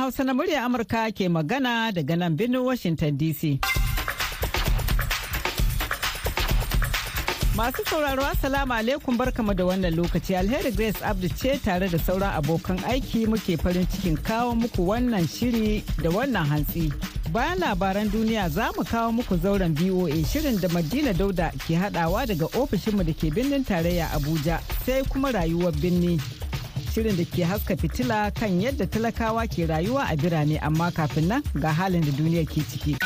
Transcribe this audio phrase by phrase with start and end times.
[0.00, 3.60] Hausa na murya Amurka ke magana daga nan birnin Washington DC.
[7.54, 12.32] Masu sauraro Assalamu alaikum barkamu da wannan lokaci alheri Grace Abdu ce tare da sauran
[12.32, 16.88] abokan aiki muke farin cikin kawo muku wannan shiri da wannan hantsi.
[17.32, 22.24] Bayan labaran duniya za mu kawo muku zauren VOA shirin da Madina Dauda ke hadawa
[22.26, 26.16] daga ofishinmu da ke birnin tarayya Abuja sai kuma rayuwar birni.
[26.90, 31.42] Shirin da ke haska fitila kan yadda talakawa ke rayuwa a birane amma kafin nan
[31.54, 32.98] ga halin da duniya ke ciki.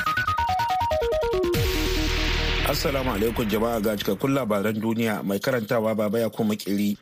[2.64, 6.96] Assalamu alaikum jama'a ga cikakkun labaran duniya mai karantawa baba ya kuma kiri.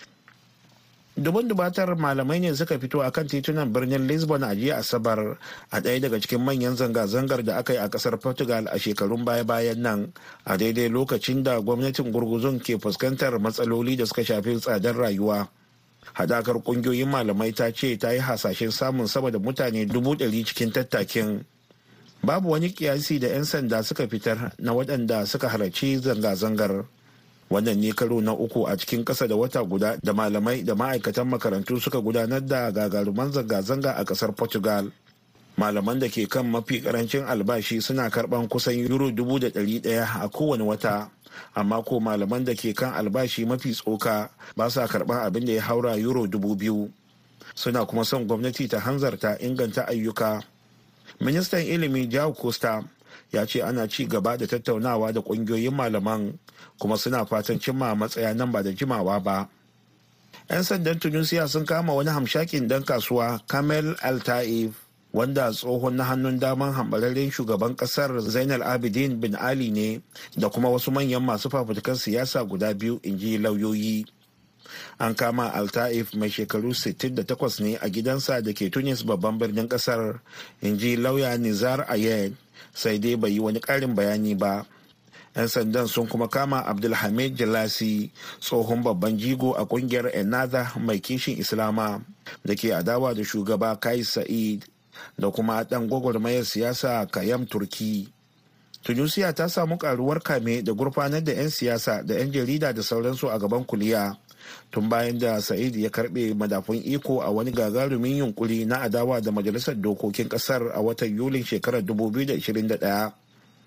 [1.14, 5.38] Dubun dubatar malamai ne suka fito a kan titunan birnin Lisbon a jiya Asabar
[5.70, 9.78] a ɗaya daga cikin manyan zanga-zangar da aka yi a ƙasar Portugal a shekarun baya-bayan
[9.78, 10.12] nan
[10.44, 15.46] a daidai lokacin da gwamnatin gurguzun ke fuskantar matsaloli da suka shafi tsadar rayuwa.
[16.14, 20.72] Hadakar ƙungiyoyin malamai ta ce ta yi hasashen samun sama da mutane dubu ɗari cikin
[20.72, 21.44] tattakin.
[22.22, 26.84] babu wani kiyasi da 'yan sanda suka fitar na waɗanda suka halarci zanga-zangar
[27.50, 31.26] wannan ne karo na uku a cikin ƙasa da wata guda da malamai da ma'aikatan
[31.28, 34.86] makarantu suka gudanar da gagaruman zanga-zanga a ƙasar portugal
[35.56, 40.22] malaman da ke kan mafi ƙarancin albashi suna karɓan kusan euro dubu da ɗari ɗaya
[40.24, 41.10] a kowane wata.
[41.54, 45.62] Amma ko malaman da ke kan albashi mafi tsoka ba sa karɓan abin da ya
[45.62, 46.90] haura euro dubu biyu.
[47.54, 50.42] Suna kuma son gwamnati ta hanzarta inganta ayyuka.
[51.20, 52.82] Ministan ilimi jao costa
[53.32, 56.38] ya ce ana ci gaba da tattaunawa da ƙungiyoyin malaman
[56.78, 59.48] kuma suna fatan cimma matsaya nan ba da jimawa ba.
[60.50, 64.74] 'yan sandan tunisia sun kama wani hamshakin dan kasuwa kamel al-taif
[65.12, 70.00] wanda tsohon na hannun daman hambararren shugaban ƙasar zainal abidin bin ali ne
[70.36, 74.04] da kuma wasu manyan masu fafutukan siyasa guda biyu in ji lauyoyi.
[74.98, 80.20] An kama altaif mai shekaru 68 ne a gidansa da ke tunis babban birnin ƙasar
[80.62, 82.32] in ji lauya nizar ayed
[82.72, 84.64] sai dai bai yi wani karin bayani ba.
[85.36, 91.36] 'yan sandan sun kuma kama abdulhamid jalasi tsohon babban jigo a ƙungiyar enada mai kishin
[91.40, 92.00] islama
[92.44, 94.64] da ke adawa da shugaba kai sa'id.
[95.18, 98.08] Da kuma dan gwagwarmayar siyasa kayam turki.
[98.82, 103.30] Tunisia ta samu karuwar kame da gurfanar da 'yan siyasa da 'yan jarida da sauransu
[103.30, 104.16] a gaban kuliya
[104.70, 109.30] tun bayan da sa'id ya karɓe madafun iko a wani gagarumin yunkuri na adawa da
[109.30, 113.12] majalisar dokokin ƙasar a watan yulin shekarar 2021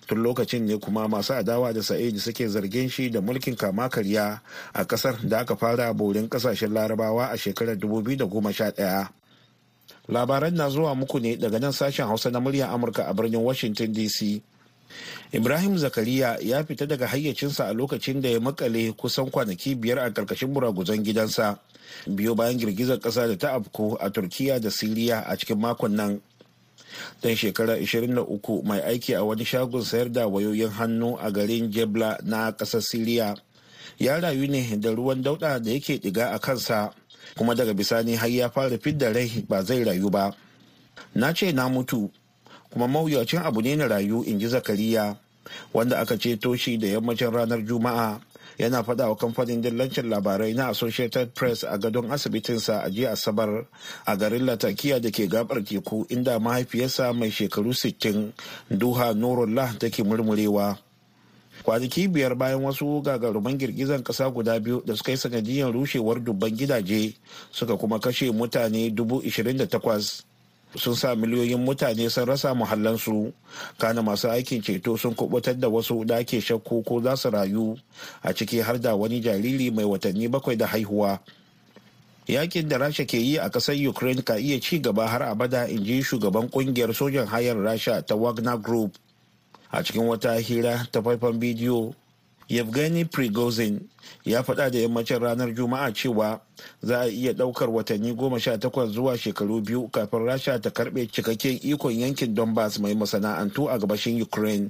[0.08, 4.42] tun lokacin ne kuma masu adawa da sa'id suke zargin shi da mulkin kama karya
[4.74, 9.10] a ƙasar da aka fara borin ƙasashen larabawa a shekarar 2011
[10.08, 13.94] labaran na zuwa muku ne daga nan sashen hausa na muryar amurka a birnin washington
[13.94, 14.42] dc
[15.32, 20.10] ibrahim zakariya ya fita daga hayyacinsa a lokacin da ya makale kusan kwanaki biyar a
[20.14, 21.60] ƙarƙashin buraguzan gidansa
[22.08, 26.22] biyo bayan girgizar kasa da ta afko a turkiya da siriya a cikin makon nan.
[27.22, 32.18] Dan shekara 23 mai aiki a wani shagon sayar da wayoyin hannu a garin jebla
[32.24, 33.36] na ƙasar siriya
[34.00, 36.94] ya rayu ne da ruwan dauda da yake diga a kansa.
[37.38, 40.32] Kuma daga bisani har ya fara fidda rai ba zai rayu ba.
[41.16, 42.10] Na ce na mutu
[42.72, 45.18] kuma mawuyacin abu ne na rayu in ji zakariya
[45.74, 48.22] wanda aka ceto shi da yammacin ranar juma'a.
[48.58, 53.68] Yana faɗa wa kamfanin dillancin labarai na associated press a gadon asibitinsa a jiya asabar
[54.08, 58.32] a garin latakiya da ke gabar teku inda mahaifiyarsa mai shekaru 60
[58.72, 60.78] duha nurullah take murmurewa.
[61.64, 66.52] Kwanaki biyar bayan wasu gagaruman girgizan kasa guda biyu da suka yi sanadiyar rushewar dubban
[66.56, 67.14] gidaje
[67.52, 69.22] suka kuma kashe mutane dubu
[69.70, 70.24] takwas.
[70.78, 73.32] sun sa miliyoyin mutane sun rasa muhallansu.
[73.80, 77.78] Kana masu aikin ceto sun kuɓutar da wasu da ake shakku ko za su rayu
[78.24, 81.20] a ciki har da wani jariri mai watanni bakwai da haihuwa.
[82.28, 85.84] Yakin da rasha ke yi a ƙasar ukraine ka iya ci gaba har abada in
[85.86, 88.98] ji shugaban ƙungiyar sojan hayar rasha ta wagner group.
[89.72, 91.94] A cikin wata hira ta faifan bidiyo
[92.50, 93.80] yevgeny prigozhin
[94.26, 96.40] ya faɗa da yammacin ranar juma'a cewa
[96.82, 101.08] za a iya ɗaukar watanni goma sha takwas zuwa shekaru biyu kafin rasha ta karɓe
[101.12, 104.70] cikakken ikon yankin donbass mai masana'antu a gabashin ukraine.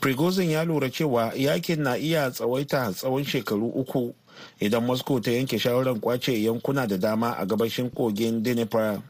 [0.00, 4.14] Prigozhin ya lura cewa yaƙin na iya tsawaita tsawon shekaru uku
[4.60, 9.02] idan moscow ta yanke shawarar ƙwace yankuna da dama a gabashin kogin dnipro.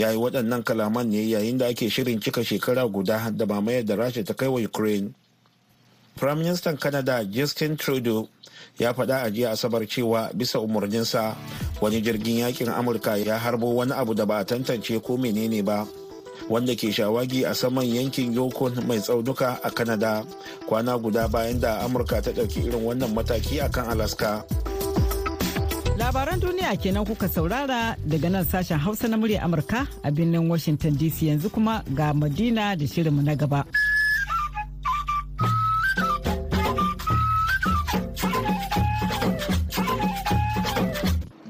[0.00, 3.96] Ya yi waɗannan kalaman ne yayin da ake shirin cika shekara guda da mamayar da
[4.00, 5.12] rasha ta kai wa ukraine
[6.20, 8.28] Firaministan Canada Justin Trudeau
[8.78, 11.36] ya faɗa a jiya Asabar cewa bisa umarninsa
[11.80, 15.86] wani jirgin yaƙin Amurka ya harbo wani abu da ba a tantance ko menene ba
[16.48, 20.24] wanda ke shawagi a saman yankin Yukon mai tsaunuka a Canada
[20.68, 24.44] kwana guda bayan da Amurka ta ɗauki irin wannan mataki akan Alaska.
[26.00, 30.96] Labaran duniya kenan kuka saurara daga nan sashen Hausa na murya Amurka a birnin Washington
[30.96, 33.66] DC yanzu kuma ga Madina da shirinmu na gaba.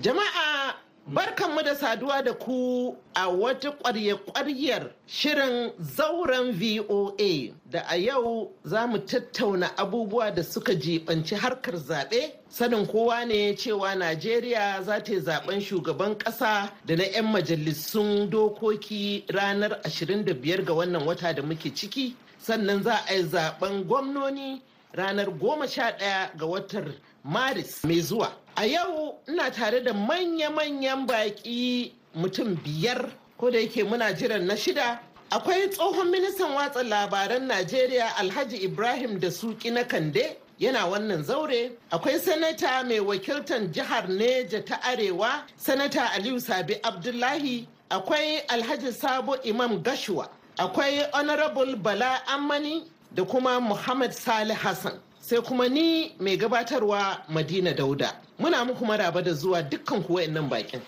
[0.02, 0.74] Jama'a
[1.06, 8.86] barkanmu da saduwa da ku a wata ƙwarya-ƙwaryar shirin zauren VOA da a yau za
[8.88, 12.39] mu tattauna abubuwa da suka jibanci harkar zaɓe.
[12.52, 18.28] Sanin kowa ne cewa Najeriya za ta yi zaɓen shugaban ƙasa da na 'yan majalisun
[18.30, 22.16] dokoki ranar 25 ga wannan wata da muke ciki.
[22.42, 24.60] Sannan za a yi zaɓen gwamnoni
[24.94, 26.92] ranar 11 ga watan
[27.24, 28.32] Maris mai zuwa.
[28.56, 34.54] A yau ina tare da manya-manyan baƙi mutum biyar ko da yake muna jiran na
[34.56, 34.98] shida.
[35.30, 41.72] Akwai tsohon ministan watsa labaran Najeriya Alhaji Ibrahim da Suki na Kande yana wannan zaure.
[41.90, 47.66] Akwai sanata mai wakiltan jihar Neja ta Arewa, sanata Aliyu Sabi Abdullahi.
[47.90, 50.28] Akwai Alhaji Sabo Imam Gashua.
[50.58, 52.84] Akwai Honorable Bala Ammani
[53.14, 55.00] da kuma Muhammad Salih Hassan.
[55.22, 58.16] sai kuma ni mai gabatarwa Madina Dauda.
[58.38, 60.80] Muna muku maraba da zuwa dukkan kuwa nan bakin.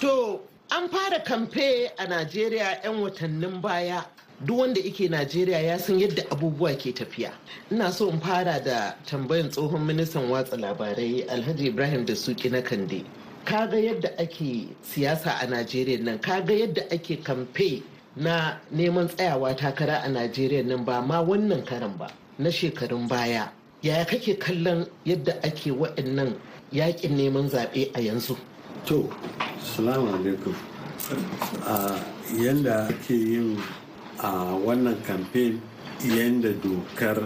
[0.00, 0.40] To,
[0.70, 4.02] an fara kamfe a Najeriya 'yan watannin baya.
[4.44, 7.32] Duk wanda ike Najeriya ya san yadda abubuwa ke tafiya.
[7.72, 12.60] Ina so in fara da tambayan tsohon ministan watsa labarai Alhaji Ibrahim da Suki na
[12.62, 13.04] Kande.
[13.44, 17.82] Kaga yadda ake siyasa a Najeriya nan, kaga yadda ake kamfe
[18.18, 23.46] na neman tsayawa takara a najeriya nan ba ma wannan karan ba na shekarun baya
[23.82, 26.34] yaya kake kallon yadda ake waɗannan
[26.74, 28.34] yaƙin neman zaɓe a yanzu
[28.84, 29.06] to
[29.62, 30.54] salamu alaikum
[31.66, 32.02] a
[32.42, 33.54] yadda ake yin
[34.20, 35.60] a wannan kamfen
[36.02, 37.18] yadda dokar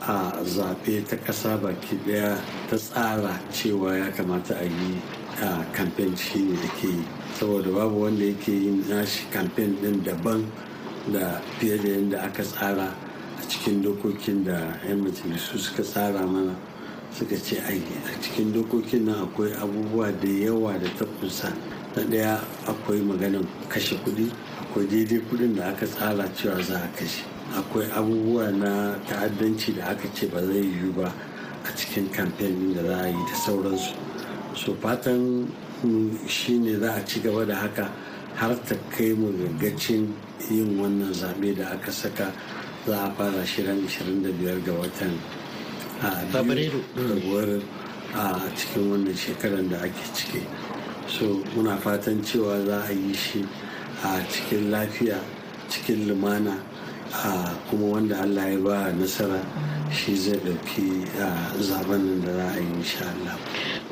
[0.00, 2.38] a zaɓe ta ƙasa baki ɗaya
[2.70, 5.02] ta tsara cewa ya kamata a yi
[5.42, 7.04] a kamfen shi ne da ke yi.
[7.34, 10.46] Saboda babu wanda yake yin nashi kamfen din daban
[11.12, 16.54] da fiye da yadda aka tsara a cikin dokokin da 'yan majalisu suka tsara mana.
[17.10, 17.72] Suka ce a
[18.22, 21.50] cikin dokokin nan akwai abubuwa da yawa da ta kusa
[21.96, 22.38] na ɗaya
[22.68, 24.30] akwai maganin kashe kuɗi.
[24.76, 27.24] Akwai daidai kuɗin da aka tsara cewa za a kashe.
[27.56, 31.08] Akwai abubuwa na ta'addanci da aka ce ba zai yiwu ba
[31.64, 33.94] a cikin kamfen da za a yi da sauransu.
[34.54, 35.48] So fatan
[36.28, 37.88] shi ne za a ci gaba da haka
[38.34, 40.12] har ta kai mu gaggacin
[40.50, 42.30] yin wannan zaɓe da aka saka.
[42.86, 45.16] Za a fara shirin 25 ga watan
[46.30, 46.82] fabrairu.
[48.12, 50.44] a cikin wannan shekarar da ake ciki.
[51.08, 53.40] So muna fatan cewa za a yi shi
[54.14, 55.18] a cikin lafiya
[55.68, 56.62] cikin lumana
[57.70, 59.40] kuma wanda allah ya ba nasara
[59.90, 61.06] shi zai ɗauki
[61.60, 63.38] zaɓen da za a yi insha Allah.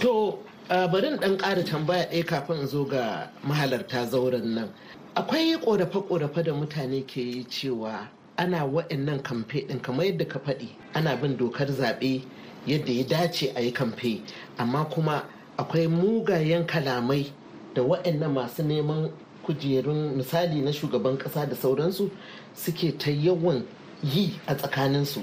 [0.00, 0.38] to
[0.68, 4.68] bari dan ƙara tambaya ɗaya kafin in zo ga mahalarta zauren nan
[5.16, 8.08] akwai ƙorafe-ƙorafe da mutane ke yi cewa
[8.38, 12.22] ana wa'annan kamfe ɗin kamar yadda ka faɗi ana bin dokar zaɓe
[12.66, 14.20] yadda ya dace a yi kamfe
[14.58, 15.24] amma kuma
[15.58, 17.30] akwai mugayen kalamai
[17.74, 19.10] da wa'annan masu neman
[19.46, 22.10] kujerun misali na shugaban ƙasa da sauransu
[22.54, 23.62] suke ta yawan
[24.02, 25.22] yi a tsakaninsu.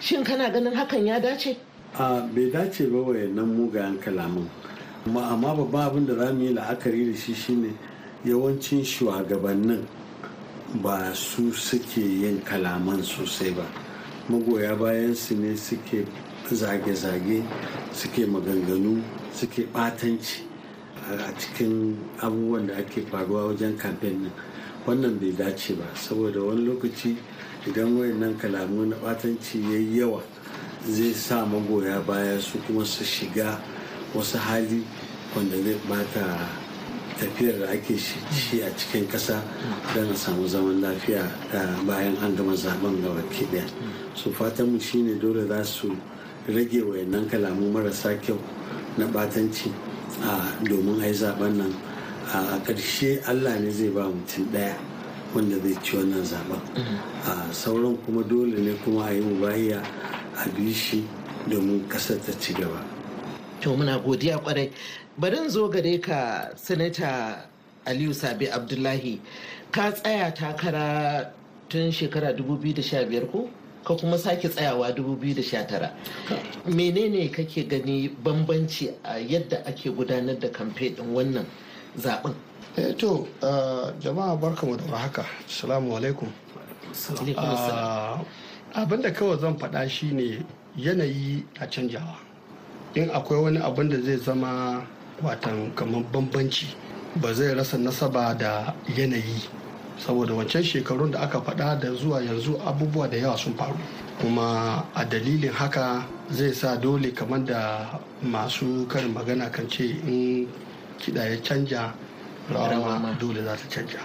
[0.00, 1.56] Shin kana ganin hakan ya dace?
[1.98, 4.48] a bai dace ba wayannan mugayen kalaman.
[5.06, 7.74] Amma babban abin da za mu yi la'akari da shi shine
[8.24, 9.86] yawancin shugabannin
[10.82, 13.66] ba su suke yin kalaman sosai ba.
[14.28, 16.06] Magoya bayan su ne suke
[16.48, 17.42] zage-zage
[17.92, 20.49] suke maganganu suke batanci
[21.18, 24.32] a cikin abubuwan da ake faruwa wajen kamfen nan.
[24.86, 27.16] Wannan bai dace ba saboda wani lokaci
[27.68, 30.22] idan wayannan kalamu na batanci ya yi yawa
[30.88, 33.60] zai sa magoya baya su kuma su shiga
[34.16, 34.80] wasu hali
[35.36, 36.24] wanda zai bata
[37.20, 39.44] tafiyar da ake shi a cikin kasa
[39.94, 41.28] don a samu zaman lafiya
[41.86, 43.68] bayan an gama zaɓen ga baki ɗaya
[44.16, 45.92] su fatan mu shine dole za su
[46.48, 48.38] rage wayannan kalamu marasa kyau
[48.98, 49.70] na batanci
[50.68, 51.74] domin ai zaɓen nan.
[52.32, 54.76] A ƙarshe allah ne zai ba mutum ɗaya
[55.34, 56.60] wanda zai ci wannan zaɓen
[57.52, 59.82] sauran kuma dole ne kuma a yi mubahiya
[60.36, 61.04] a bi shi
[61.48, 62.84] domin ƙasar ta ci gaba.
[63.60, 64.70] To muna godiya ƙwarai
[65.18, 67.44] bari zo gare ka sanata
[67.86, 69.20] aliyu sabi abdullahi.
[69.72, 71.30] Ka tsaya takara
[71.68, 73.48] tun shekara 2015 ko?
[73.84, 75.90] Ka kuma sake tsayawa 2019
[76.68, 81.46] menene kake gani bambanci a yadda ake gudanar da kamfe din wannan
[81.98, 82.34] zaɓen
[82.76, 83.26] eh to
[84.00, 86.28] jama'a barkamu da haka assalamu alaikum.
[88.74, 90.44] Abinda kawai zan faɗa shine
[90.76, 92.14] yanayi a canjawa.
[92.94, 94.86] In akwai wani abin da zai zama
[95.22, 96.66] watan kamar bambanci
[97.16, 99.48] ba zai rasa nasaba da yanayi.
[100.00, 103.76] Saboda wancan shekarun da aka faɗa da zuwa yanzu abubuwa da yawa sun faru.
[104.20, 110.48] Kuma a dalilin haka zai sa dole kamar da masu karin magana kan ce in
[110.98, 111.92] kiɗa ya canja
[112.50, 114.00] rawa dole za ta canja.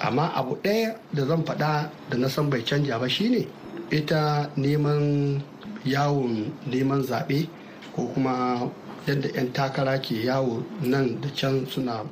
[0.00, 3.46] Amma abu ɗaya da zan faɗa da na san bai canja ba shine
[3.90, 5.40] ita neman
[5.84, 7.46] yawon neman zaɓe
[7.94, 8.66] ko kuma
[9.06, 12.02] yadda 'yan takara ke yawo nan da can suna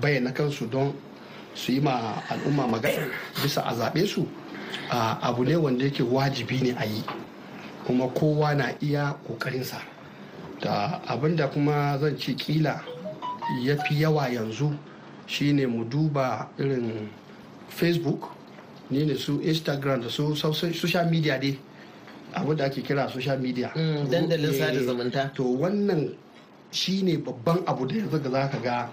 [0.00, 0.94] bayyana kansu don
[1.54, 3.06] su yi ma al'umma magana
[3.42, 4.26] bisa a zaɓe su
[4.90, 7.02] abu ne wanda yake wajibi ne a yi.
[7.86, 9.80] Kuma kowa na iya ƙoƙarinsa.
[10.60, 12.80] Da abin da kuma zan ce kila
[13.62, 14.70] ya fi yawa yanzu
[15.26, 17.08] shine mu duba irin
[17.68, 18.30] facebook
[18.90, 21.58] ne ne su instagram da su social media dai
[22.34, 23.72] abin da ake kira social media.
[23.74, 25.34] Dandalin sada zumunta.
[25.34, 26.14] to wannan
[26.70, 28.88] shine babban abu da yanzu da za ka ga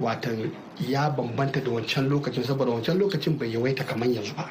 [0.00, 0.50] watan
[0.88, 4.50] ya bambanta da wancan lokacin saboda wancan lokacin bai yawaita kamar yanzu ba.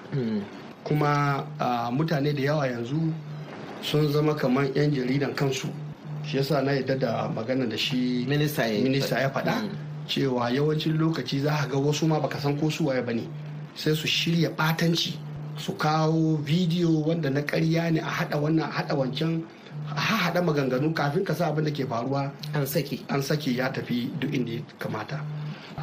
[0.84, 1.44] Kuma
[1.92, 3.14] mutane da yawa yanzu
[3.82, 5.68] sun zama kamar 'yan jaridan kansu.
[6.26, 8.64] Shi yasa na yadda da magana da shi minista
[9.20, 9.66] ya faɗa
[10.08, 13.24] cewa yawancin lokaci za ga wasu ma baka san ko su waye ba ne
[13.76, 15.14] sai su shirya ɓatanci
[15.58, 19.44] su kawo bidiyo wanda na ƙarya ne a haɗa wannan a haɗa wancan
[19.96, 22.32] a haɗa maganganu kafin ka sa abin da ke faruwa.
[22.54, 23.06] An saki.
[23.10, 25.22] An saki ya tafi duk inda ya kamata.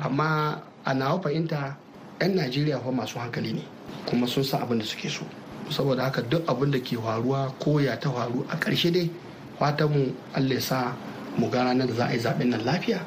[0.05, 1.77] Amma a nawa fahimta
[2.21, 3.65] 'yan najeriya fa masu hankali ne
[4.07, 5.25] kuma sun san abin da suke so.
[5.71, 9.11] Saboda haka duk abin da ke faruwa ko ya ta faru a ƙarshe dai
[9.59, 10.03] fatan mu
[10.35, 10.95] allah sa
[11.37, 13.01] mu ga ranar da za a yi zaɓen nan lafiya.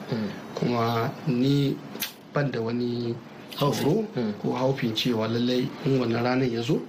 [0.55, 1.75] Kuma ni
[2.33, 3.15] ban da wani
[3.55, 4.05] tsoro
[4.41, 6.79] ko haufin cewa lallai in wannan ranar ya zo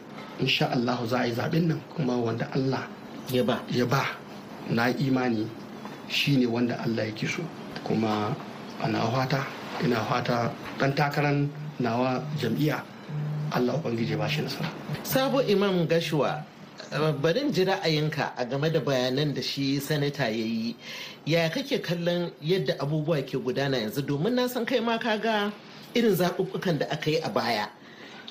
[0.41, 2.85] insha allahu za a yi zaɓen nan kuma wanda allah
[3.33, 3.63] ya ba.
[3.71, 4.03] ya ba.
[4.71, 5.47] Na imani
[6.09, 7.43] shine wanda Allah yake so.
[7.87, 8.35] Kuma
[8.83, 9.47] ana fata
[9.85, 11.47] ina fata dan takarar
[11.81, 12.83] nawa jam'iyya
[13.53, 14.71] Allah ubangiji ba shi nasara.
[15.03, 16.45] Sabo imam gashuwa
[17.23, 20.77] barin ji ra'ayinka a game da bayanan da shi sanata ya yi.
[21.27, 24.03] Ya kake kallon yadda abubuwa ke gudana yanzu?
[24.03, 25.51] Domin na san kai ma ka ga
[25.95, 27.67] irin zaɓuɓɓukan da aka yi a baya.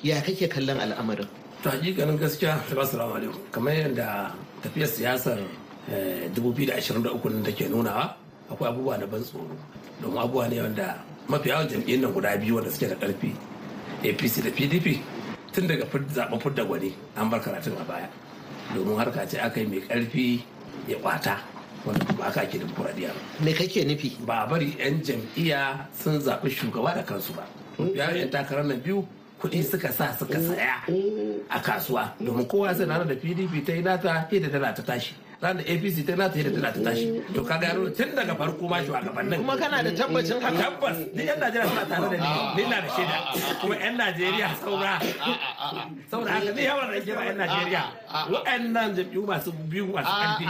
[0.02, 1.28] Ya kake kallon al'amarin?
[1.62, 3.40] To hakikanin gaskiya assalamu alaikum.
[3.52, 5.38] Kamar yadda tafiyar siyasar
[6.34, 8.16] 2023 nan take nunawa
[8.50, 9.52] akwai abubuwa na ban tsoro.
[10.02, 13.30] Domin abubuwa ne wanda mafi yawan jam'iyyun nan guda biyu wanda suke da ƙarfi
[14.02, 14.86] apc da pdp
[15.52, 15.84] tun daga
[16.14, 18.08] zaɓen fidda gwani an bar karatun a baya.
[18.74, 20.42] Domin harka ce aka yi mai ƙarfi
[20.88, 21.38] ya kwata
[21.86, 23.10] wanda kuma aka ake dimokuraɗiyya
[23.40, 24.10] me kake nufi?
[24.26, 27.46] Ba a bari 'yan jam'iyya sun zaɓi shugaba da kansu ba.
[27.94, 29.06] Yan takarar nan biyu
[29.40, 30.82] kuɗi suka sa suka saya
[31.48, 35.14] a kasuwa domin kowa sai ranar da pdp ta yi nata yadda dala ta tashi.
[35.42, 37.06] Ranar da apc ta nata yadda dala ta tashi.
[37.34, 39.36] To ka gano tun daga farko ma shugabannin.
[39.40, 40.58] Kuma kana da tabbacin haka?
[40.62, 40.96] Tabbas.
[41.14, 42.62] Ni yan najeriya suna tare da ni.
[42.62, 43.16] Ni na da shaida.
[43.60, 44.92] Kuma yan najeriya saura.
[46.10, 47.82] Saboda haka ni yawan rage ba yan najeriya.
[48.32, 50.46] Wa'annan jam'iyyu masu biyu masu ƙarfi.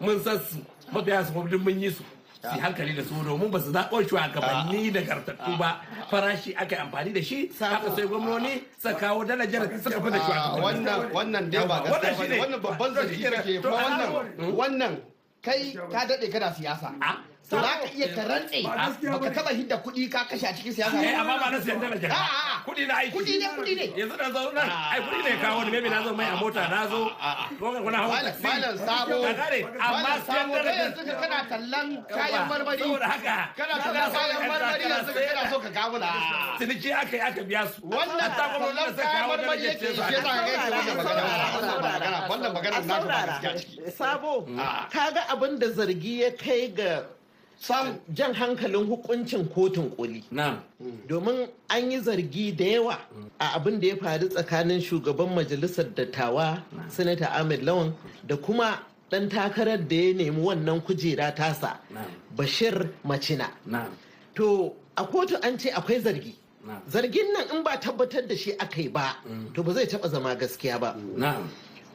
[0.00, 0.58] Mun san su.
[0.92, 2.02] Mafiya su mun yi su.
[2.42, 5.80] Su hankali da su domin ba su zaɓo shugabanni da gartattu ba
[6.10, 10.60] farashi aka amfani da shi aka sai gwamnoni suka kawo darajar suka fi da shugabanni
[10.62, 14.10] wannan wannan dai ba gaskiya ba wannan babban zargi da ke kuma wannan
[14.58, 14.92] wannan
[15.42, 16.90] kai ka daɗe kana siyasa
[17.60, 18.60] za ka iya ka rantse.
[19.12, 20.96] Baka taba hidda kuɗi ka kashe a cikin siyasa.
[21.04, 22.10] Eh amma ba na siyan darajar
[22.66, 23.12] kuɗi na aiki.
[23.16, 23.84] Kuɗi ne kuɗi ne.
[24.00, 24.68] Yanzu da zo nan.
[24.70, 25.70] Ai kuɗi ne kawo ni.
[25.70, 26.62] Maybe na zo mai a mota.
[26.68, 27.00] Na zo.
[27.58, 29.16] Kuna hawa malam sabo.
[29.22, 29.46] Ka
[29.88, 32.78] amma siyan darajar yanzu ka kana tallan kayan marmari.
[32.82, 36.08] Saboda haka kana tallan kayan marmari yanzu ka kana so ka kawo na
[36.58, 37.80] ciniki aka yi aka biya su.
[37.82, 40.52] Wannan tallan kayan kawo marmari yake ce shi yasa haka.
[40.62, 42.18] ga wannan magana.
[42.30, 43.90] Wannan magana na saurara gaskiya ciki.
[43.92, 44.46] Sabo
[44.90, 47.04] kaga abin da zargi ya kai ga
[48.14, 50.24] jan hankalin hukuncin kotun koli.
[51.08, 52.98] Domin an yi zargi da yawa
[53.40, 57.92] a abin da ya faru tsakanin shugaban majalisar dattawa sanata ahmed lawan
[58.26, 58.78] da kuma
[59.10, 61.78] ɗan takarar da ya nemi wannan kujera tasa
[62.36, 63.50] bashir macina.
[64.34, 66.34] To a kotu an ce akwai zargi.
[66.90, 69.16] Zargin nan in ba tabbatar da shi aka yi ba
[69.54, 70.96] to ba zai taba zama gaskiya ba.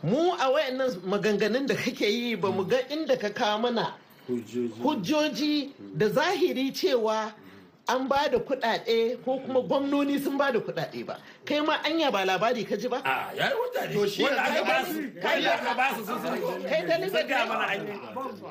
[0.03, 3.93] Mu a wayannan maganganun da kake yi ba mu ga inda ka kawo mana
[4.83, 5.71] hujjoji.
[5.95, 7.31] Da zahiri cewa
[7.89, 11.17] an ba da kuɗaɗe ko kuma gwamnoni sun ba da kuɗaɗe ba.
[11.45, 13.01] Kai ma anya ba labari ka ji ba?
[13.05, 13.93] A ya yi wuta ne.
[13.93, 16.95] To shi wanda aka ba su kai da aka ba su sun sun Kai da
[17.07, 17.93] sun ga mana an yi.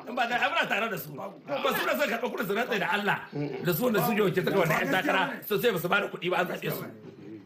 [0.09, 1.09] In ba da abuna tare da su.
[1.13, 3.19] Ba su da suka karɓa kuɗin su rantsa da Allah
[3.65, 5.99] da su wanda su yi wakil ta wanda yan takara so sai ba su ba
[6.01, 6.83] da kuɗi ba an zaɓe su.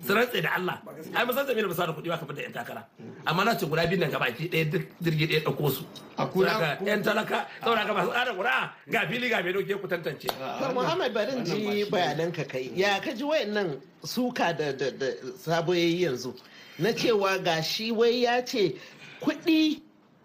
[0.06, 0.82] Su rantse da Allah
[1.16, 2.84] ai mun san Jamila ba sa da kuɗi ba kamar da yan takara
[3.26, 5.84] amma na ce guda biyu nan gaba ki ɗaya duk jirgi ɗaya ɗauko su
[6.18, 9.88] A kuna- yan talaka saboda ka masu ƙara guda ga fili ga mai ɗauke ku
[9.88, 12.72] tantance To Muhammad barin ji bayanan ka kai.
[12.76, 16.34] Ya ka ji wayannan suka da da da sabo yayi yanzu.
[16.80, 18.74] Na cewa ga shi wai ya ce
[19.22, 19.82] kuɗi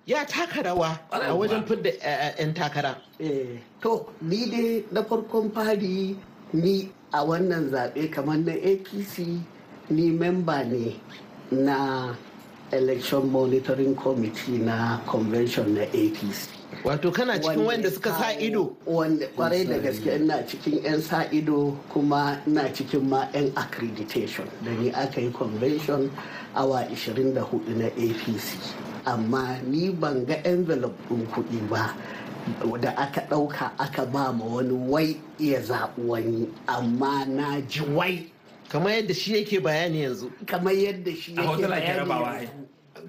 [0.06, 1.90] ya taka rawa a wajen fidda
[2.38, 2.96] 'yan takara.
[3.20, 6.16] Eh, to ni dai na farkon fari
[6.52, 9.40] ni a wannan zaɓe kamar na apc
[9.90, 10.96] ni memba ne
[11.50, 12.14] na
[12.72, 16.48] election monitoring committee na convention na apc
[16.84, 18.76] Wato kana cikin wanda suka sa ido.
[18.86, 24.46] wanda ƙwarai da gaske ina cikin 'yan sa ido kuma ina cikin ma 'yan accreditation.
[24.64, 26.10] Da ni aka yi convention
[26.54, 27.34] awa 24
[27.78, 28.48] na apc
[29.06, 31.94] amma ni ban ga envelope ɗin kuɗi ba
[32.80, 36.48] da aka ɗauka aka ba ma wani wai iya zaɓi wani.
[36.66, 38.26] Amma na ji wai
[38.68, 40.30] Kamar yadda shi yake bayani yanzu.
[40.46, 42.48] kamar yadda shi A yake hotel ake bayani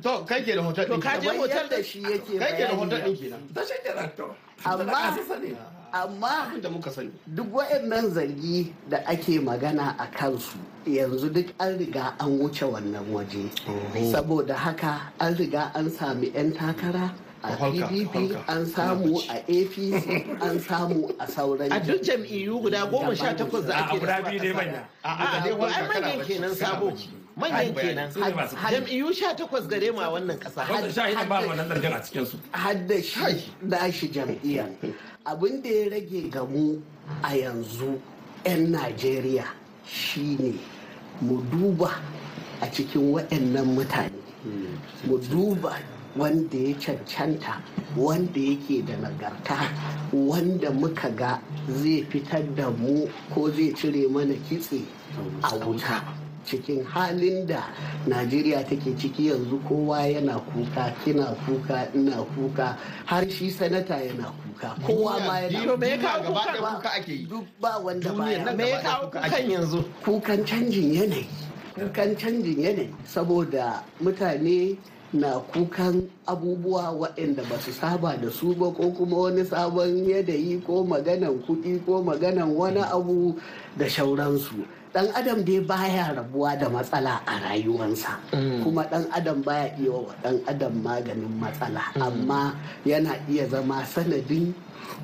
[0.04, 2.40] to kai ke da hotel To ɗin ka je kamar hotel yadda da shi yake
[2.40, 3.54] kai ke da hotel bayani ɗin kenan.
[3.54, 3.74] Ta shi
[4.18, 4.36] to.
[4.66, 5.18] Amma
[5.94, 7.12] amma abin da muka sani.
[7.34, 13.06] duk waɗannan zargi da ake magana a kansu yanzu duk an riga an wuce wannan
[13.12, 13.50] waje.
[14.12, 17.12] Saboda haka an riga an sami 'yan takara
[17.48, 18.16] a pdp
[18.48, 20.08] an samu a apc
[20.42, 24.22] an samu a sauran A duk jam'iyyu guda goma sha takwas da a ake guda
[24.22, 24.56] da su a biyu ƙasa.
[24.56, 24.84] manya.
[25.04, 26.92] Ai kakara manyan kenan sabo.
[27.38, 28.10] Manyan kenan.
[28.16, 30.70] Ne Jam'iyyu sha takwas gare mu a wannan ƙasa.
[30.70, 34.70] wanda shahidan ba wannan zargin a cikin su hadda shi nashi jam'iyyar
[35.26, 36.82] abin da ya rage ga mu
[37.24, 38.00] a yanzu
[38.46, 39.46] 'yan najeriya
[39.86, 40.60] shine
[41.22, 41.92] mu duba
[42.62, 44.12] a cikin waɗannan mutane.
[45.06, 45.78] Mu duba
[46.18, 47.62] wanda ya cancanta
[47.98, 49.70] wanda yake da nagarta
[50.14, 54.82] wanda muka ga zai fitar da mu ko zai cire mana kitse
[55.44, 56.02] a wuta
[56.48, 57.64] cikin halin da
[58.08, 64.32] najeriya take ciki yanzu kowa yana kuka kina kuka ina kuka har shi sanata yana
[64.32, 66.90] kuka kowa ma yana To me ya kawo gaba kuka?
[66.96, 68.14] ake yi duk ba wanda
[68.56, 69.52] Me ya kawo kuka kukan ake.
[69.52, 69.84] yanzu?
[70.08, 71.28] kukan canjin yanayi
[71.76, 74.78] kukan canjin yanayi saboda mutane
[75.16, 80.60] na kukan abubuwa waɗanda ba su saba da su ba ko kuma wani sabon yanayi
[80.68, 83.32] ko maganan kuɗi ko maganan wani abu
[83.80, 84.68] da shauransu.
[84.92, 88.20] Dan adam dai baya rabuwa da matsala a rayuwansa.
[88.64, 91.84] Kuma dan adam baya iya wa dan adam maganin matsala.
[91.96, 94.52] Amma yana iya zama sanadin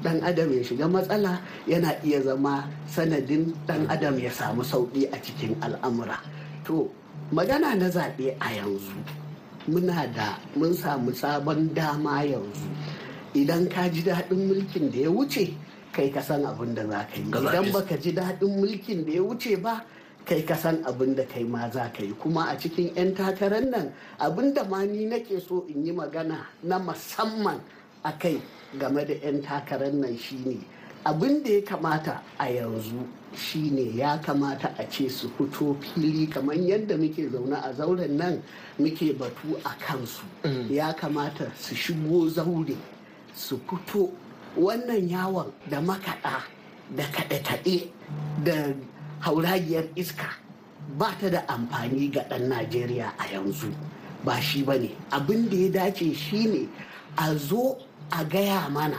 [0.03, 5.17] dan adam ya shiga matsala yana iya zama sanadin dan adam ya samu sauƙi a
[5.23, 6.19] cikin al'amura.
[6.67, 6.91] To
[7.31, 9.22] magana na zaɓe a yanzu.
[9.67, 12.67] Muna da mun samu sabon dama yanzu.
[13.33, 15.53] Idan ka ji daɗin mulkin da ya wuce
[15.91, 17.23] kai ka san abin da za ka yi.
[17.31, 19.85] Idan baka ji daɗin mulkin da ya wuce ba
[20.25, 22.13] kai ka san abin da kai ma za ka yi.
[22.19, 26.45] Kuma a cikin 'yan takarar nan abin da ma ni nake so in yi magana
[26.63, 27.59] na musamman
[28.03, 28.41] a kai
[28.79, 30.59] game da 'yan takarar nan shine
[31.05, 36.55] abin da ya kamata a yanzu shine ya kamata a ce su fito fili kamar
[36.55, 38.41] yadda muke zaune a zauren nan
[38.79, 40.23] muke batu a kansu.
[40.69, 42.77] Ya kamata su shigo zaure
[43.35, 44.11] su fito.
[44.57, 46.41] Wannan yawon da makaɗa
[46.95, 47.89] da kaɗe-kaɗe
[48.43, 48.73] da
[49.19, 50.29] hauragiyar iska
[50.97, 53.73] ba ta da amfani ga ɗan najeriya a yanzu.
[54.23, 54.91] Ba shi ba ne.
[55.11, 56.69] Abin da ya dace shine
[57.17, 57.77] a zo
[58.11, 58.97] a gaya mana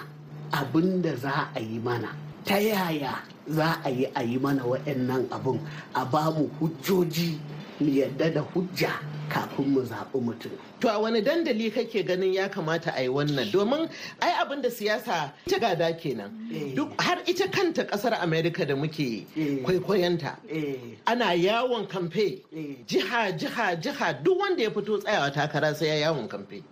[0.54, 2.14] abin da za a yi mana.
[2.44, 5.58] Ta yaya za a yi a yi mana waɗannan abin
[5.94, 7.38] a ba mu hujjoji
[7.80, 8.90] mu yadda da hujja.
[9.28, 13.50] Kafin mu zaɓi mutum To a wani dandali kake ganin ya kamata a yi wannan
[13.52, 13.88] domin
[14.20, 16.28] ai abin da siyasa ta gada kenan.
[16.52, 16.74] Eh.
[16.74, 19.62] Duk har ita kanta ƙasar Amerika da muke Eh.
[19.64, 20.36] kwaikwayonta.
[20.50, 22.42] eh Ana yawon kamfe
[22.86, 26.62] jiha jiha jiha duk wanda ya fito tsayawa takara sai ya yawon kamfe.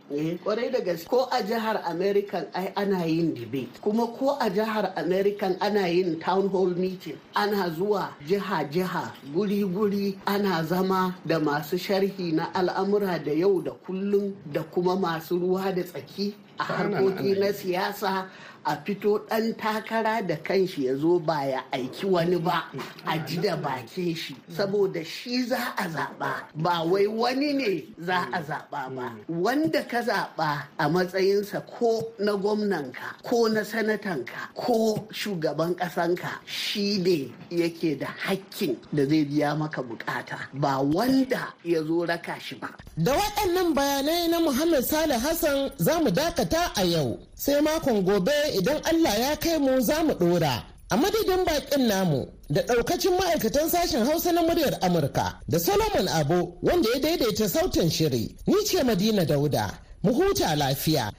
[0.45, 4.93] Kwarai da gaske ko a jihar american ai ana yin debate kuma ko a jihar
[4.97, 12.33] american ana yin town hall meeting ana zuwa jiha-jiha guri-guri ana zama da masu sharhi
[12.33, 17.52] na al'amura da yau da kullum da kuma masu ruwa da tsaki a harkoki na
[17.52, 18.26] siyasa
[18.64, 22.64] a fito ɗan takara da kanshi ya zo ba ya aiki wani ba
[23.07, 24.37] a ji da bakin shi.
[24.51, 29.12] Saboda shi za a zaɓa ba wai wani ne za a zaɓa ba.
[29.29, 36.98] Wanda ka zaɓa a matsayinsa ko na gwamnanka ko na sanatanka ko shugaban ƙasanka shi
[36.98, 42.55] ne yake da hakkin da zai biya maka buƙata ba wanda ya zo raka shi
[42.57, 42.68] ba.
[42.96, 47.18] Da waɗannan bayanai na Muhammad Salih Hassan za mu dakata a yau.
[47.35, 50.62] Sai makon gobe idan Allah ya kai mu za mu ɗora.
[50.91, 56.59] A madadin bakin namu da ɗaukacin ma'aikatan sashen Hausa na muryar Amurka da Solomon Abo
[56.62, 58.37] wanda ya daidaita sautin shiri.
[58.47, 59.71] Ni ce Madina Dauda.
[60.03, 61.11] Mu huta lafiya.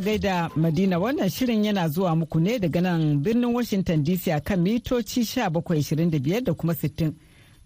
[0.00, 4.60] Gaida Madina wannan shirin yana zuwa muku ne daga nan birnin Washington DC a kan
[4.60, 7.12] mitoci 1725 da kuma 60.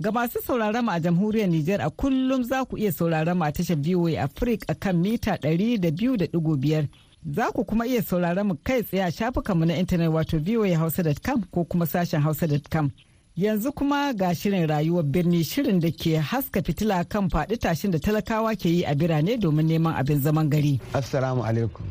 [0.00, 3.50] Ga masu sauraron mu a jamhuriyar Nijar a kullum za ku iya sauraron mu a
[3.52, 6.86] tashar VOA Africa a kan mita 200.5.
[7.34, 11.64] Za ku kuma iya sauraron mu kai tsaye a shafukanmu na intanet wato voahausa.com ko
[11.64, 12.90] kuma sashen hausa.com.
[13.36, 17.98] Yanzu kuma ga shirin rayuwar birni shirin da ke haska fitila kan faɗi tashin da
[17.98, 20.80] talakawa ke yi a birane domin neman abin zaman gari.
[20.94, 21.82] Assalamu alaikum.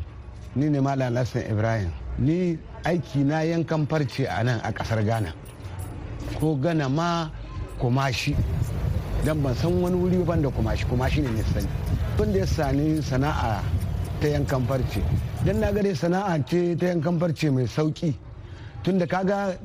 [0.56, 1.92] Ni ne Malam Hassan Ibrahim.
[2.18, 5.34] Ni aiki na yankan farce a nan a ƙasar Ghana.
[6.40, 7.28] Ko Ghana ma
[7.78, 8.34] kumashi.
[9.24, 11.68] Dan ban san wani wuri ban da kumashi kumashi ne sani.
[12.18, 13.62] Wanda ya sani sana'a
[14.20, 15.02] ta yankan farce.
[15.44, 18.14] Dan na gare sana'a ce ta yankan farce mai sauƙi.
[18.82, 19.58] tunda kaga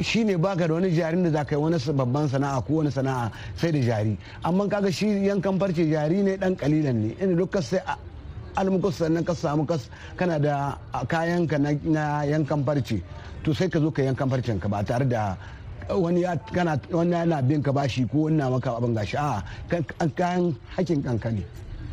[0.00, 2.90] shi ne baka da wani jarin da za ka yi wani babban sana'a ko wani
[2.90, 7.36] sana'a sai da jari amma kaga shi yankan farce jari ne dan kalilan ne inda
[7.38, 7.80] duk ka sai
[8.56, 12.98] almukus sannan ka samu kas kana da kayan ka na yankan farce
[13.44, 15.36] to sai ka zo ka yankan farcen ka ba tare da
[15.96, 16.22] wani
[17.12, 19.16] yana bin ka bashi ko wani na maka abin gashi.
[19.16, 19.42] A
[20.16, 21.44] kayan hakin kanka ne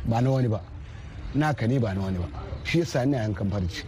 [0.05, 0.61] ba na wani ba.
[1.35, 2.27] Naka ne ba na wani ba.
[2.63, 3.83] Shi yasa ina yankan farce.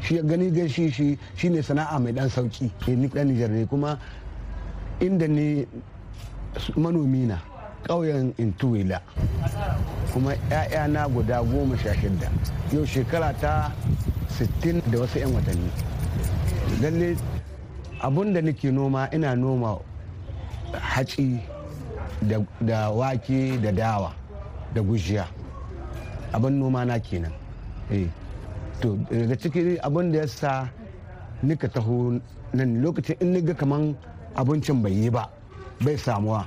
[0.00, 3.98] Shi ya gani gashi shi shine sana'a mai dan sauƙi ni dan Nijar ne kuma
[5.00, 5.66] inda ne
[6.76, 7.38] manomi na
[7.86, 9.00] ƙauyen Intuwila.
[10.12, 10.34] Kuma
[10.88, 12.30] na guda goma sha shida
[12.72, 13.72] yau shekara ta
[14.38, 15.70] 60 da wasu 'yan watanni.
[16.82, 17.16] Lalle
[18.00, 19.78] abun da nake noma ina noma
[20.72, 21.40] haci
[22.60, 24.12] da wake da dawa
[24.74, 25.26] da gujiya.
[26.32, 27.32] Abin noma na kenan.
[27.90, 28.06] Eh.
[28.80, 30.68] To daga ciki abin da ya sa
[31.42, 32.20] nika taho
[32.52, 33.96] nan lokacin in niga kaman
[34.36, 35.28] abincin bai yi ba
[35.80, 36.46] bai samuwa.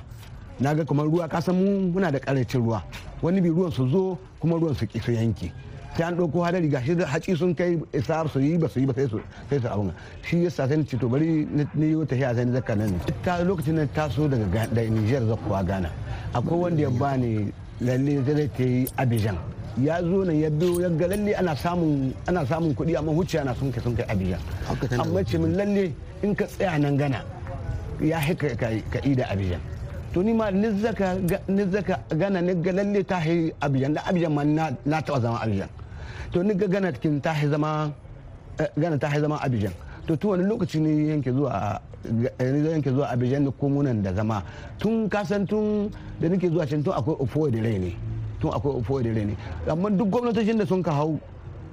[0.60, 2.82] Na ga kamar ruwa kasan mu muna da ƙarancin ruwa.
[3.22, 5.52] Wani bi ruwan su zo kuma ruwan su su yanke.
[5.96, 8.86] Sai an ɗauko hadari ga shi haci sun kai isa su yi ba su yi
[8.86, 12.14] ba sai su sai su abun shi yasa sai ce to bari ni yi wata
[12.16, 15.90] hiya sai ni zakka nan ta lokacin nan taso daga da Niger zakkuwa Ghana.
[16.32, 19.36] Akwai wanda ya bani lalle zai ta yi Abidjan.
[19.80, 23.36] Ya zo nan ya biyo ya ga lalle ana samun ana samun kuɗi amma huce
[23.40, 24.38] ana sun kai sun kai abiya
[24.98, 27.20] amma ce min lalle in ka tsaya nan gana
[28.00, 29.60] ya haka ka ida abiyan
[30.12, 31.16] to ni ma ni zaka
[31.48, 35.38] ni zaka gana ni ga lalle ta hi abiyan da abiyan ma na taɓa zama
[35.40, 35.68] abiyan
[36.32, 37.92] to ni ga gana kin ta zama
[38.76, 39.72] gana ta zama abiyan
[40.06, 41.80] to tun wani lokaci ne yanke zuwa
[42.40, 44.42] ni yanke zuwa abiyan da komunan da zama.
[44.78, 47.94] Tun kasan tun da nake zuwa can tun akwai ofo da rai ne
[48.40, 49.36] tun akwai ofo da ne
[49.70, 51.20] amma duk gwamnatocin da sun ka hau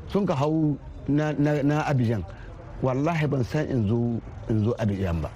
[0.08, 2.24] sun ka hau na abijan
[2.84, 5.30] wallahi ban san in zo in zo abijan ba.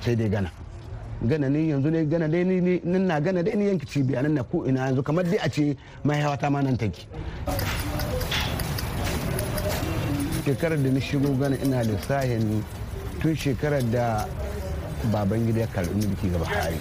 [0.00, 0.50] Sai dai gana.
[1.22, 4.32] Gana ne yanzu ne gana dai ni nan na gana dai ni yanki cibiya nan
[4.34, 7.04] na ko ina yanzu kamar dai a ce mai hawa ta ma nan take.
[10.48, 12.64] Shekarar da na shigo gana ina lissahin
[13.20, 14.24] tun shekarar da
[15.12, 16.80] baban gida ya karɓi mulki ga Buhari.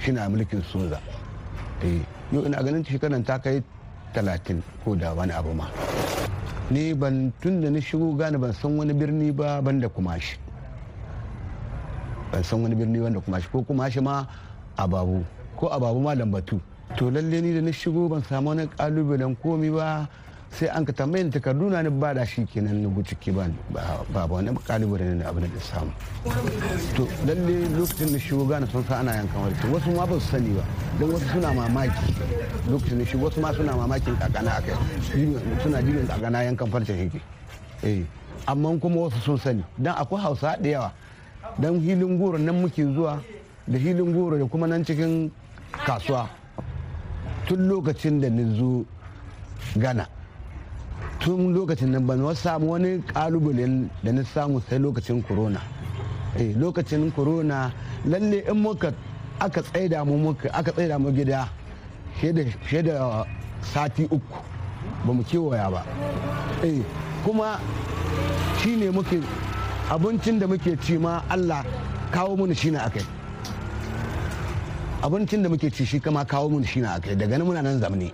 [0.00, 0.96] Shi na mulkin soza
[2.32, 3.60] yau ina ganin shekarar ta kai
[4.16, 5.68] talatin ko da wani abu ma.
[6.72, 10.38] Ni ban tun da na shigo gane ban san wani birni ba ban da kumashi.
[12.32, 13.48] Ban san wani birni wanda kumashi.
[13.52, 14.24] Ko kumashi ma
[14.80, 15.20] ababu
[15.60, 16.56] ko ababu ma lambatu.
[16.96, 20.08] To lalle ni da na shigo ban samu wani kalubalen komi ba.
[20.54, 23.50] Sai an ka tambayin takardu na ni ba da shi kenan na guci ke ba
[24.12, 25.90] ba wani kalubalen ne abin da samu.
[26.94, 30.30] To lalle lokacin da shigo gane sun sa ana yankan warke wasu ma ba su
[30.30, 30.62] sani ba
[31.00, 32.06] don wasu suna mamaki.
[32.70, 34.76] Lokacin da shigo wasu ma suna mamakin kakana a kai.
[35.62, 37.20] Suna jibin kakana yankan farcen yake.
[37.82, 38.04] Eh
[38.46, 39.64] amma kuma wasu sun sani.
[39.76, 40.92] Dan akwai hausa da yawa.
[41.58, 43.18] Dan hilin goro nan muke zuwa
[43.66, 45.30] da hilin goro da kuma nan cikin
[45.84, 46.28] kasuwa.
[47.50, 48.86] Tun lokacin da ni zo
[49.76, 50.06] gana
[51.24, 55.60] tun lokacin nan ban wasu samu wani kalubalen da na samu sai lokacin corona.
[56.36, 57.72] Eh lokacin corona
[58.04, 58.92] lalle in muka
[59.40, 61.48] aka tsaida mu muka aka tsaida mu gida
[62.20, 63.24] fiye da
[63.72, 64.36] sati uku
[65.06, 65.82] ba mu kewaya ba.
[66.62, 66.82] Eh
[67.24, 67.58] kuma
[68.60, 69.16] shi ne muke
[69.90, 71.64] abincin da muke ci ma allah
[72.12, 73.04] kawo mun shi na akai
[75.02, 77.80] abincin da muke ci shi kama kawo mun shi na akai daga nan muna nan
[77.80, 78.12] zamani.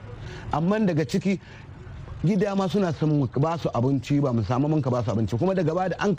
[0.53, 1.39] Amma daga ciki
[2.25, 5.37] gida ma suna son ba su abinci ba mu samu mun ka ba su abinci.
[5.39, 6.15] Kuma daga ba da an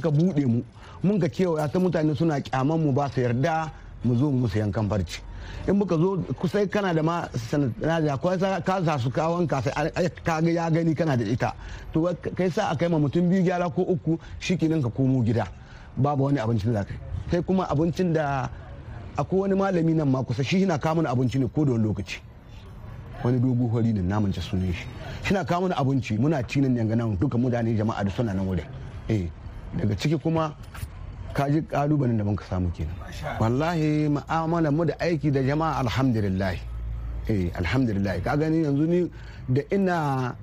[0.00, 0.62] ka buɗe mu
[1.02, 3.70] mun ka kewaya ta mutane suna kyaman mu ba su yarda
[4.04, 5.20] mu zo mu musu yankan farci
[5.68, 8.16] in muka zo kusa kana da ma sanadina
[8.64, 11.54] ka sa su kawon ka sai ka ga ya gani kana da ita.
[11.92, 15.46] To kai sa a kai ma mutum biyu gyara ko uku shikenan ka komo gida.
[15.96, 16.96] Babu wani abincin da kai
[17.30, 18.48] sai kuma abincin da
[19.16, 22.31] akwai wani malami nan ma kusa shi na kamun abinci ne ko da wani lokaci.
[23.24, 24.86] Wani dogo hori ne namun ci sunan shi.
[25.24, 28.46] Shi na kamun abinci muna ci nan yanga nan duka mutane jama'a da suna nan
[28.46, 28.66] wurin.
[29.08, 29.28] Eh
[29.76, 30.54] daga ciki kuma
[31.32, 32.94] ka ji kalubalen da muka samu kenan.
[33.40, 36.54] Wallahi ma'amala mu da aiki da jama'a alhamdulillah.
[37.28, 38.20] Eh alhamdulillah.
[38.22, 39.10] Ka gani yanzu ni
[39.48, 40.34] da ina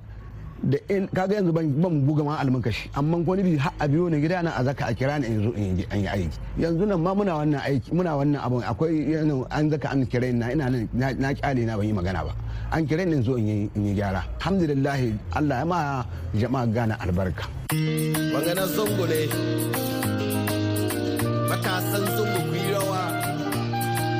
[0.62, 3.88] da in kaga yanzu ban ban buga ma almakashi amma ko ni bi har a
[3.88, 6.38] biyo ni gida na a zaka a kira ni in zo in yi aiki.
[6.60, 8.62] Yanzu nan ma muna wannan aiki muna wannan abun.
[8.62, 9.16] Akwai
[9.50, 12.32] an zaka an kira na ina nan na ƙyale na ban yi magana ba.
[12.72, 14.20] An kira ni in zo in yi gyara.
[14.40, 15.00] Alhamdulillah
[15.32, 16.04] Allah ya ma
[16.36, 17.44] jama'a gana albarka.
[18.34, 19.20] Magana zongo ne.
[21.48, 23.02] Matasan zongo ku yi rawa.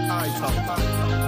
[0.08, 1.19] Ai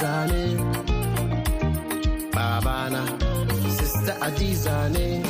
[0.00, 0.56] adiza ne
[2.32, 3.02] babana
[3.76, 5.22] sister adiza ne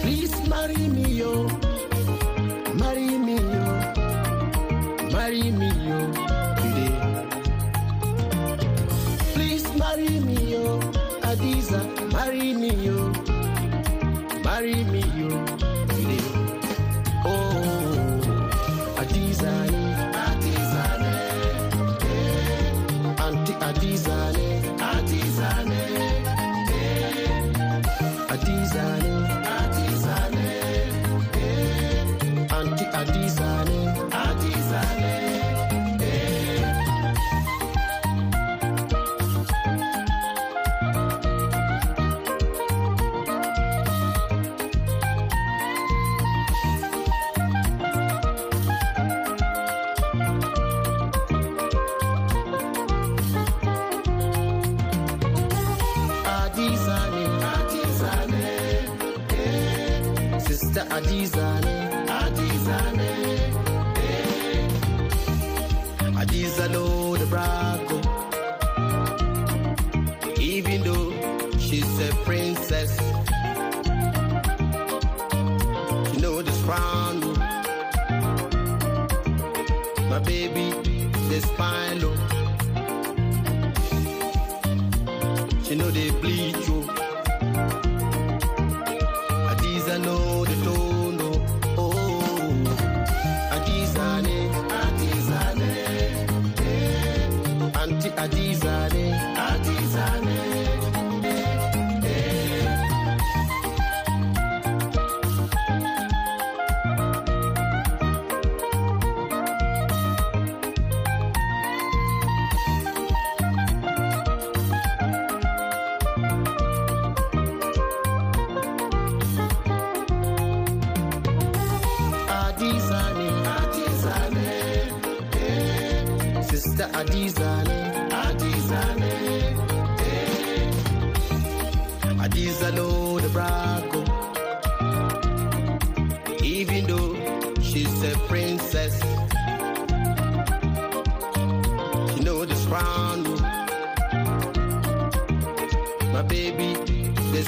[0.00, 1.46] please marry me yo.
[2.74, 3.64] Marry me yo.
[5.12, 5.68] Marry me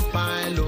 [0.00, 0.67] smile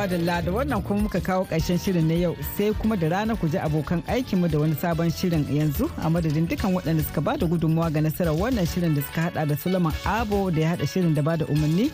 [0.00, 3.48] madalla da wannan kuma muka kawo ƙarshen shirin na yau sai kuma da rana ku
[3.48, 7.46] ji abokan aikinmu da wani sabon shirin yanzu a madadin dukan waɗanda suka ba da
[7.46, 11.14] gudunmawa ga nasarar wannan shirin da suka hada da Suleiman Abo da ya hada shirin
[11.14, 11.90] da ba da umarni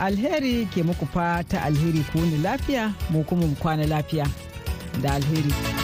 [0.00, 4.24] alheri ke muku fata alheri ku ni lafiya mu kuma mu kwana lafiya
[5.02, 5.77] da alheri.